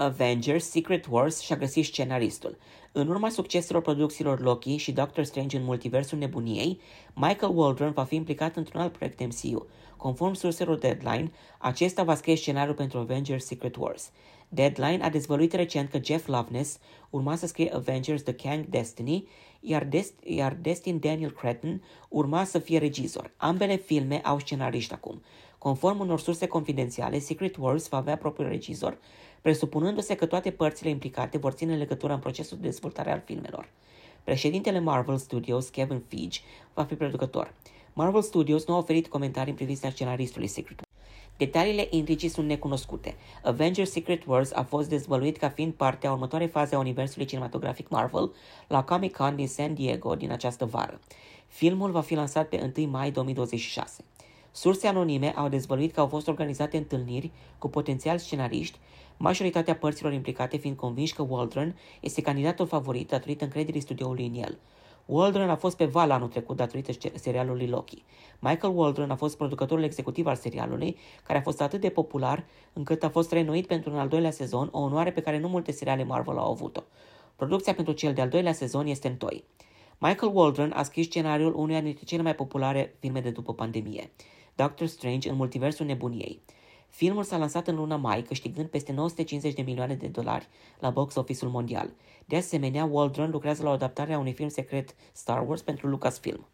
[0.00, 2.58] Avengers Secret Wars și-a găsit scenaristul.
[2.92, 6.80] În urma succeselor producțiilor Loki și Doctor Strange în multiversul nebuniei,
[7.14, 9.66] Michael Waldron va fi implicat într-un alt proiect MCU.
[9.96, 14.10] Conform surselor Deadline, acesta va scrie scenariul pentru Avengers Secret Wars.
[14.48, 16.78] Deadline a dezvăluit recent că Jeff Loveness
[17.10, 19.28] urma să scrie Avengers The Kang Destiny,
[19.60, 23.30] iar, Dest- iar Destin Daniel Cretton urma să fie regizor.
[23.36, 25.22] Ambele filme au scenariști acum.
[25.58, 28.98] Conform unor surse confidențiale, Secret Wars va avea propriul regizor,
[29.40, 33.68] presupunându-se că toate părțile implicate vor ține legătură în procesul de dezvoltare al filmelor.
[34.24, 36.40] Președintele Marvel Studios, Kevin Feige,
[36.74, 37.54] va fi producător.
[37.92, 40.80] Marvel Studios nu a oferit comentarii în privința scenaristului Secret
[41.36, 43.16] Detaliile intrigii sunt necunoscute.
[43.44, 47.88] Avengers Secret Wars a fost dezvăluit ca fiind parte a următoarei faze a universului cinematografic
[47.88, 48.32] Marvel
[48.68, 51.00] la Comic Con din San Diego din această vară.
[51.46, 54.04] Filmul va fi lansat pe 1 mai 2026.
[54.58, 58.78] Surse anonime au dezvăluit că au fost organizate întâlniri cu potențiali scenariști,
[59.16, 64.58] majoritatea părților implicate fiind convinși că Waldron este candidatul favorit datorită încrederii studioului în el.
[65.06, 68.04] Waldron a fost pe val anul trecut datorită serialului Loki.
[68.38, 73.02] Michael Waldron a fost producătorul executiv al serialului, care a fost atât de popular încât
[73.02, 76.04] a fost renuit pentru un al doilea sezon, o onoare pe care nu multe seriale
[76.04, 76.82] Marvel au avut-o.
[77.36, 79.44] Producția pentru cel de-al doilea sezon este în toi.
[79.98, 84.10] Michael Waldron a scris scenariul unuia dintre cele mai populare filme de după pandemie,
[84.64, 86.42] Doctor Strange în multiversul nebuniei.
[86.88, 90.48] Filmul s-a lansat în luna mai, câștigând peste 950 de milioane de dolari
[90.80, 91.90] la box office-ul mondial.
[92.24, 96.48] De asemenea, Waldron lucrează la o adaptare a unui film secret Star Wars pentru Lucasfilm.